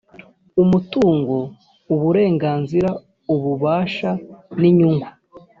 umutungo 0.61 1.35
uburenganzira 1.93 2.89
ububasha 3.33 4.09
n 4.59 4.61
inyungu 4.69 5.09